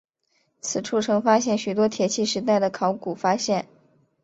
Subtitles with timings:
[0.61, 3.67] 此处曾发现许多铁器时代的考古发现。